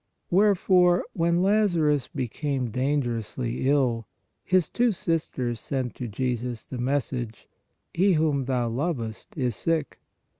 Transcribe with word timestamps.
Wherefore, 0.31 1.05
when 1.13 1.43
Lazarus 1.43 2.07
became 2.07 2.71
dangerously 2.71 3.69
ill, 3.69 4.07
his 4.43 4.67
two 4.67 4.91
sisters 4.91 5.59
sent 5.59 5.93
to 5.97 6.07
Jesus 6.07 6.65
the 6.65 6.79
mes 6.79 7.05
sage:" 7.05 7.47
He 7.93 8.13
whom 8.13 8.45
Thou 8.45 8.67
lovest 8.69 9.37
is 9.37 9.55
sick." 9.55 9.99